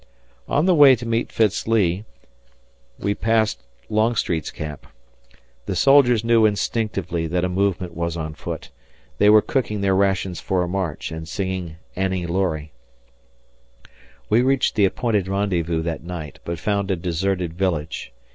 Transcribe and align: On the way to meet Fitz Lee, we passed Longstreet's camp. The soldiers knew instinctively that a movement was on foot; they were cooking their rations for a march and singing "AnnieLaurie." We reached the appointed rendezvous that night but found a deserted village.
On 0.47 0.65
the 0.65 0.73
way 0.73 0.95
to 0.95 1.05
meet 1.05 1.31
Fitz 1.31 1.67
Lee, 1.67 2.05
we 2.97 3.13
passed 3.13 3.61
Longstreet's 3.87 4.49
camp. 4.49 4.87
The 5.67 5.75
soldiers 5.75 6.23
knew 6.23 6.43
instinctively 6.43 7.27
that 7.27 7.43
a 7.45 7.49
movement 7.49 7.93
was 7.95 8.17
on 8.17 8.33
foot; 8.33 8.71
they 9.19 9.29
were 9.29 9.43
cooking 9.43 9.81
their 9.81 9.93
rations 9.95 10.39
for 10.41 10.63
a 10.63 10.67
march 10.67 11.11
and 11.11 11.27
singing 11.27 11.75
"AnnieLaurie." 11.95 12.71
We 14.27 14.41
reached 14.41 14.73
the 14.73 14.85
appointed 14.85 15.27
rendezvous 15.27 15.83
that 15.83 16.03
night 16.03 16.39
but 16.43 16.57
found 16.57 16.89
a 16.89 16.95
deserted 16.95 17.53
village. 17.53 18.11